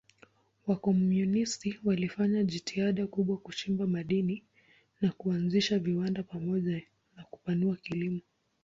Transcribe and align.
Wakomunisti 0.67 1.79
walifanya 1.83 2.43
jitihada 2.43 3.07
kubwa 3.07 3.37
kuchimba 3.37 3.87
madini 3.87 4.43
na 5.01 5.11
kuanzisha 5.11 5.79
viwanda 5.79 6.23
pamoja 6.23 6.83
na 7.15 7.23
kupanua 7.23 7.75
kilimo. 7.75 8.19